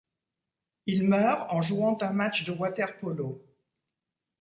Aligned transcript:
Il 0.87 1.03
meurt 1.03 1.45
en 1.53 1.61
jouant 1.61 1.95
un 2.01 2.11
match 2.11 2.43
de 2.45 2.51
water-polo. 2.51 3.39